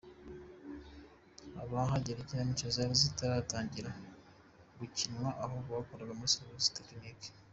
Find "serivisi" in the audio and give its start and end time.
6.35-6.75